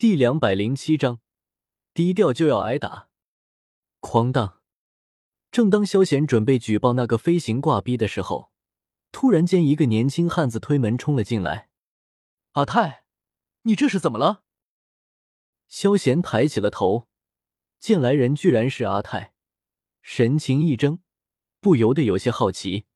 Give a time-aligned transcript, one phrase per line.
[0.00, 1.20] 第两百零七章，
[1.92, 3.10] 低调就要挨打。
[3.98, 4.62] 狂荡！
[5.50, 8.50] 正当萧贤准备举报那个飞行挂逼的时候，
[9.12, 11.68] 突然间一个年轻汉子推门冲了进来。
[12.52, 13.04] 阿泰，
[13.64, 14.42] 你这是怎么了？
[15.68, 17.06] 萧贤抬起了头，
[17.78, 19.34] 见来人居然是阿泰，
[20.00, 21.00] 神情一怔，
[21.60, 22.86] 不由得有些好奇。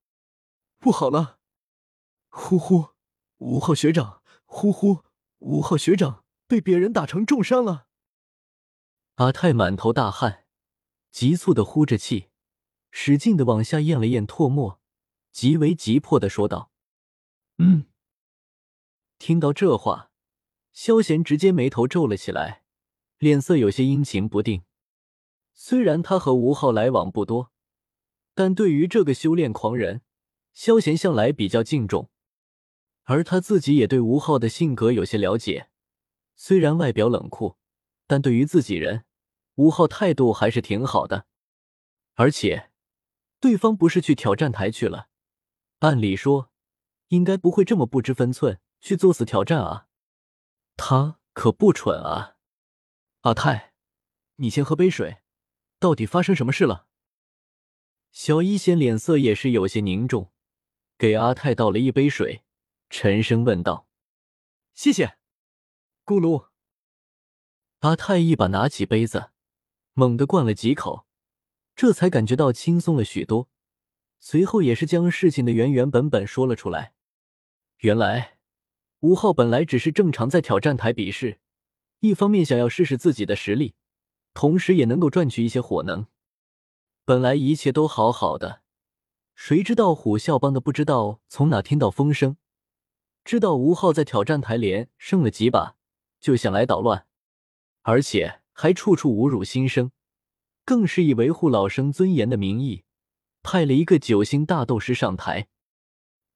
[0.79, 1.39] 不好了！
[2.31, 2.95] 呼呼，
[3.37, 4.23] 五号学长！
[4.47, 5.05] 呼呼，
[5.41, 7.87] 五号学长被别人打成重伤了。
[9.17, 10.47] 阿泰满头大汗，
[11.11, 12.29] 急促的呼着气，
[12.91, 14.81] 使劲的往下咽了咽唾沫，
[15.31, 16.73] 极为急迫的说道
[17.59, 17.87] ：“嗯。”
[19.19, 20.11] 听到这话，
[20.73, 22.65] 萧贤直接眉头皱了起来，
[23.19, 24.65] 脸色有些阴晴不定。
[25.53, 27.53] 虽然他和吴昊来往不多，
[28.35, 30.03] 但对于这个修炼狂人，
[30.53, 32.11] 萧贤向来比较敬重。
[33.05, 35.71] 而他自己也对吴昊的性格有些了解，
[36.37, 37.57] 虽然外表冷酷，
[38.07, 39.05] 但对于自己人，
[39.55, 41.27] 吴昊态度还是挺好的。
[42.15, 42.71] 而且，
[43.41, 45.09] 对方不是去挑战台去了，
[45.81, 46.51] 按理说，
[47.09, 48.61] 应该不会这么不知分寸。
[48.81, 49.89] 去作死挑战啊！
[50.77, 52.37] 他可不蠢啊！
[53.23, 53.73] 阿泰，
[54.37, 55.23] 你先喝杯水，
[55.79, 56.87] 到底发生什么事了？
[58.13, 60.31] 小一仙脸色也是有些凝重，
[60.99, 62.45] 给阿泰倒了一杯水，
[62.91, 63.89] 沉声问道
[64.77, 65.17] ：“谢谢。”
[66.07, 66.49] 咕噜，
[67.79, 69.31] 阿泰一把拿起杯子，
[69.95, 71.07] 猛地灌了几口，
[71.75, 73.49] 这才感觉到轻松了许多。
[74.21, 76.93] 随后也是将事情的原原本本说了出来。
[77.79, 78.37] 原来。
[79.01, 81.39] 吴昊本来只是正常在挑战台比试，
[82.01, 83.75] 一方面想要试试自己的实力，
[84.33, 86.07] 同时也能够赚取一些火能。
[87.05, 88.63] 本来一切都好好的，
[89.35, 92.39] 谁知道虎啸帮的不知道从哪听到风声，
[93.25, 95.74] 知道吴昊在挑战台连胜了几把，
[96.25, 97.07] 就想来捣乱，
[97.83, 99.93] 而且还处处侮辱新生，
[100.65, 102.85] 更是以维护老生尊严的名义，
[103.43, 105.49] 派了一个九星大斗师上台。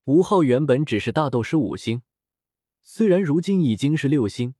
[0.04, 2.02] 吴昊原本只是大斗师五星。
[2.82, 4.54] 虽然如今已经是六星，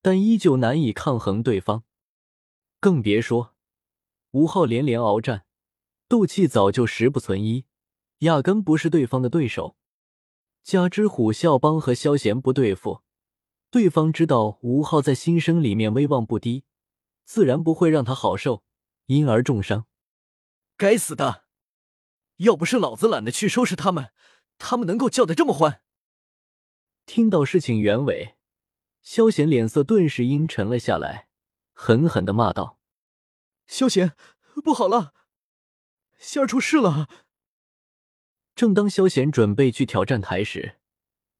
[0.00, 1.84] 但依旧难以抗衡对方，
[2.80, 3.54] 更别说
[4.30, 5.44] 吴昊连连鏖战，
[6.08, 7.66] 斗气早就十不存一，
[8.20, 9.76] 压根不是对方的对手。
[10.62, 13.02] 加之虎啸帮和萧贤不对付，
[13.74, 16.62] 对方知道吴昊在新生里面威望不低，
[17.24, 18.62] 自然不会让他好受，
[19.06, 19.88] 因而重伤。
[20.76, 21.46] 该死的！
[22.36, 24.12] 要不是老子懒得去收拾他们，
[24.58, 25.82] 他们能够叫得这么欢？
[27.04, 28.36] 听到事情原委，
[29.02, 31.26] 萧贤脸色顿时阴沉了下来，
[31.72, 32.78] 狠狠的骂道
[33.66, 34.12] ：“萧贤，
[34.62, 35.14] 不好了，
[36.16, 37.08] 仙儿出事了！”
[38.54, 40.76] 正当萧贤准备去挑战台时，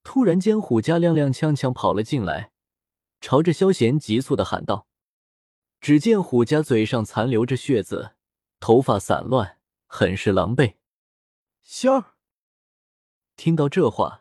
[0.04, 2.52] 突然间虎家踉踉跄跄跑了进来，
[3.20, 4.86] 朝着萧贤急促的喊道
[5.80, 8.14] ：“只见虎家嘴上残留着血渍，
[8.60, 10.74] 头发散乱，很是狼狈。”
[11.62, 12.14] 仙儿
[13.34, 14.20] 听到这话。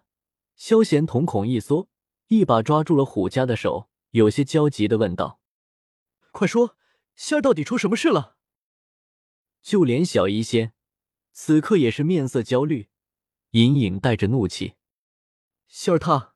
[0.55, 1.89] 萧贤瞳孔一缩，
[2.27, 5.41] 一把抓住了虎家的手，有些焦急的问道
[6.31, 6.77] ：“快说，
[7.15, 8.37] 仙儿到底出什么事了？”
[9.61, 10.73] 就连小医仙
[11.33, 12.87] 此刻也是面色焦虑，
[13.51, 14.75] 隐隐带着怒气。
[15.75, 16.35] 仙儿他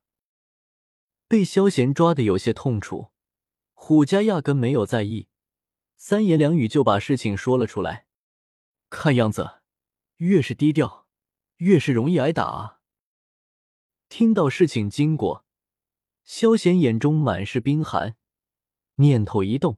[1.27, 3.11] 被萧贤抓的有些痛楚，
[3.75, 5.27] 虎家压根没有在意，
[5.95, 8.07] 三言两语就把事情说了出来。
[8.89, 9.61] 看样子，
[10.15, 11.05] 越是低调，
[11.57, 12.79] 越是容易挨打啊。
[14.09, 15.45] 听到事情经过，
[16.23, 18.15] 萧贤眼中满是冰寒，
[18.95, 19.77] 念头一动，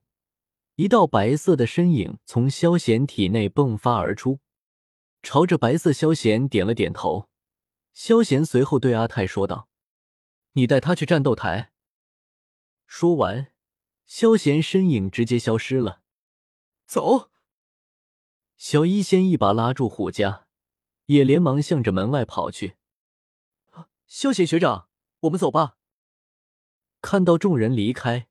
[0.76, 4.40] 一道白色的身影从萧贤体内迸发而出，
[5.22, 7.29] 朝着白色萧贤点了点头。
[8.02, 9.68] 萧贤随后对阿泰说道
[10.56, 11.74] ：“你带他去战斗台。”
[12.88, 13.52] 说完，
[14.06, 16.02] 萧贤身影直接消失了。
[16.86, 17.30] 走！
[18.56, 20.48] 小医仙一把拉住虎家，
[21.08, 22.78] 也连忙向着门外跑去。
[24.08, 24.88] 萧贤学长，
[25.20, 25.78] 我们走吧。
[27.02, 28.30] 看到众人离开，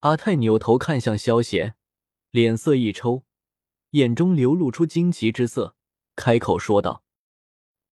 [0.00, 1.76] 阿泰扭头看向萧贤，
[2.30, 3.24] 脸色一抽，
[3.92, 5.74] 眼中流露出惊奇之色，
[6.14, 7.02] 开口说道：“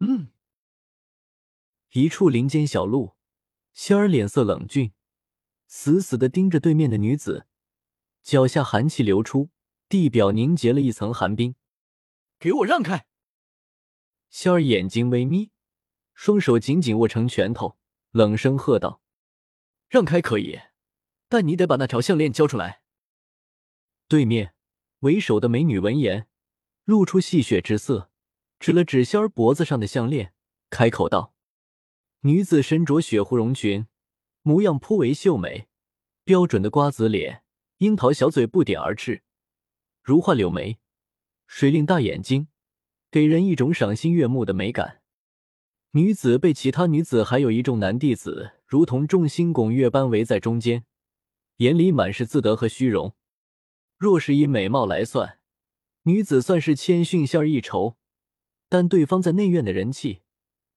[0.00, 0.28] 嗯。”
[1.96, 3.16] 一处林间小路，
[3.72, 4.92] 仙儿脸色冷峻，
[5.66, 7.46] 死死的盯着对面的女子，
[8.22, 9.48] 脚下寒气流出，
[9.88, 11.54] 地表凝结了一层寒冰。
[12.38, 13.06] 给我让开！
[14.28, 15.52] 仙儿眼睛微眯。
[16.12, 17.78] 双手紧紧握成拳头，
[18.10, 19.00] 冷声喝道
[19.88, 20.60] ：“让开可以，
[21.30, 22.82] 但你得把那条项链交出来。”
[24.06, 24.54] 对面
[24.98, 26.28] 为首的美女闻言，
[26.84, 28.10] 露出戏谑之色，
[28.58, 30.34] 指了指仙儿脖子上的项链，
[30.68, 31.32] 开口道
[32.26, 33.86] ：“女子身着雪狐绒裙，
[34.42, 35.68] 模样颇为秀美，
[36.24, 37.44] 标准的瓜子脸，
[37.78, 39.22] 樱桃小嘴，不点而赤，
[40.02, 40.78] 如画柳眉，
[41.46, 42.48] 水灵大眼睛，
[43.12, 45.02] 给人一种赏心悦目的美感。
[45.92, 50.84] 女子被其他女子还有一众男弟子如同众星拱月般围在中间，
[51.58, 53.14] 眼里满是自得和虚荣。
[53.96, 55.38] 若是以美貌来算，
[56.02, 57.96] 女子算是谦逊仙儿一筹，
[58.68, 60.22] 但对方在内院的人气，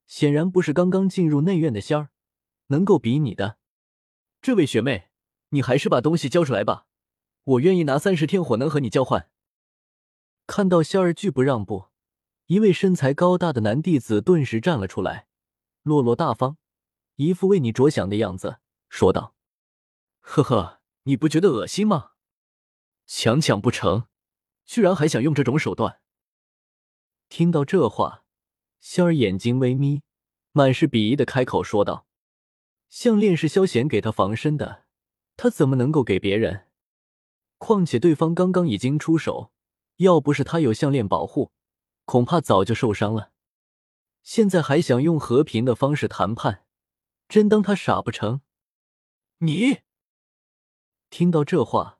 [0.09, 2.09] 显然不是刚刚进入内院的仙儿
[2.67, 3.59] 能够比拟的。
[4.41, 5.11] 这位学妹，
[5.49, 6.87] 你还是把东西交出来吧，
[7.43, 9.29] 我愿意拿三十天火能和你交换。
[10.47, 11.89] 看到仙儿拒不让步。
[12.47, 15.27] 一位身材高大的男弟子顿时站了出来，
[15.83, 16.57] 落落大方，
[17.17, 18.57] 一副为你着想的样子，
[18.89, 19.35] 说道
[20.19, 22.13] ：“呵呵，你不觉得恶心吗？
[23.05, 24.07] 强抢不成，
[24.65, 26.01] 居然还想用这种手段。”
[27.29, 28.25] 听到这话，
[28.79, 30.01] 仙儿眼睛微眯，
[30.51, 32.07] 满是鄙夷的开口说道
[32.89, 34.85] ：“项链是萧贤给他防身的，
[35.37, 36.67] 他怎么能够给别人？
[37.57, 39.51] 况且对方刚刚已经出手，
[39.97, 41.51] 要不是他有项链保护。”
[42.05, 43.33] 恐怕早就受伤了，
[44.23, 46.65] 现在还想用和平的方式谈判，
[47.27, 48.41] 真当他傻不成？
[49.37, 49.81] 你
[51.11, 51.99] 听到这话，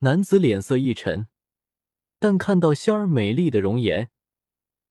[0.00, 1.28] 男子脸色一沉，
[2.18, 4.10] 但看到仙儿美丽的容颜，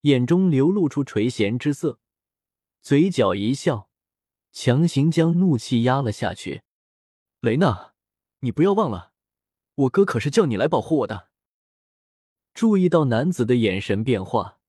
[0.03, 1.97] 眼中流露出垂涎之色，
[2.81, 3.89] 嘴角一笑，
[4.51, 6.63] 强行将怒气压了下去。
[7.39, 7.93] 雷娜，
[8.39, 9.13] 你不要忘了，
[9.75, 11.29] 我哥可是叫你来保护我的。
[12.53, 14.59] 注意到男子的眼神变化，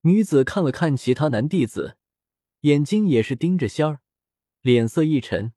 [0.00, 1.96] 女子看了看其他男弟子，
[2.62, 4.00] 眼睛也是盯着仙儿，
[4.60, 5.52] 脸色一沉，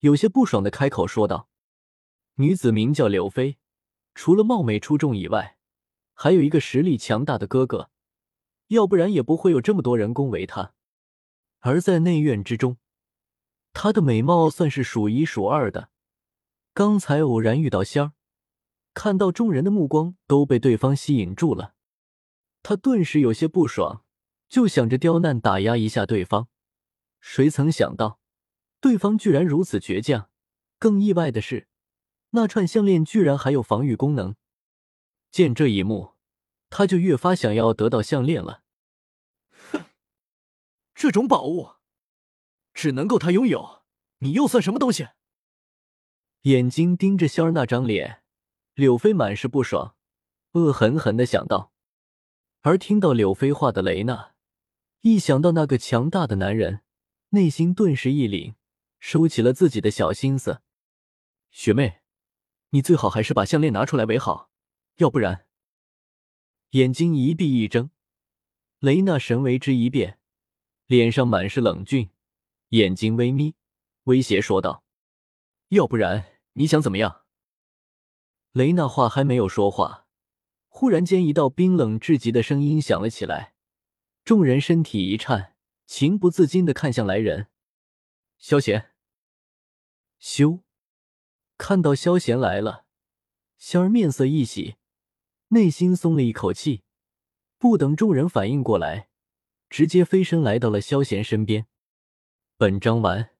[0.00, 1.48] 有些不爽的开口说道
[2.34, 3.58] ：“女子名叫柳飞，
[4.16, 5.56] 除了貌美出众以外，
[6.14, 7.92] 还有一个实力强大的哥哥，
[8.68, 10.74] 要不然也不会有这么多人恭维她。
[11.60, 12.78] 而在内院之中，
[13.72, 15.90] 她的美貌算是数一数二的。
[16.72, 18.12] 刚才偶然遇到仙儿。”
[18.96, 21.74] 看到众人的目光都被对方吸引住了，
[22.62, 24.02] 他顿时有些不爽，
[24.48, 26.48] 就想着刁难打压一下对方。
[27.20, 28.20] 谁曾想到，
[28.80, 30.30] 对方居然如此倔强。
[30.78, 31.68] 更意外的是，
[32.30, 34.34] 那串项链居然还有防御功能。
[35.30, 36.14] 见这一幕，
[36.76, 38.62] 他就越发想要得到项链了。
[39.72, 39.86] 哼，
[40.94, 41.76] 这种宝物
[42.74, 43.82] 只能够他拥有，
[44.18, 45.08] 你又算什么东西？
[46.42, 48.22] 眼睛盯着仙儿那张脸。
[48.74, 49.96] 柳飞满是不爽，
[50.52, 51.72] 恶狠狠的想到。
[52.60, 54.34] 而听到柳飞话的雷娜，
[55.00, 56.82] 一想到那个强大的男人，
[57.30, 58.56] 内心顿时一凛，
[58.98, 60.60] 收起了自己的小心思。
[61.50, 62.02] 学妹，
[62.68, 64.50] 你最好还是把项链拿出来为好，
[64.96, 65.45] 要不然……
[66.70, 67.90] 眼睛一闭一睁，
[68.80, 70.18] 雷娜神为之一变，
[70.86, 72.10] 脸上满是冷峻，
[72.70, 73.54] 眼睛微眯，
[74.04, 74.84] 威胁说道
[75.70, 77.24] ：“要不然你想怎么样？”
[78.52, 80.06] 雷娜话还没有说话，
[80.68, 83.54] 忽然间一道冰冷至极的声音响了起来，
[84.24, 85.54] 众人身体一颤，
[85.86, 87.48] 情不自禁的看向来人。
[88.38, 88.92] 萧贤，
[90.18, 90.60] 修，
[91.56, 92.86] 看到萧贤来了，
[93.56, 94.76] 仙儿面色一喜，
[95.48, 96.82] 内心松了一口气，
[97.58, 99.08] 不等众人反应过来，
[99.68, 101.66] 直接飞身来到了萧贤身边。
[102.56, 103.35] 本章完。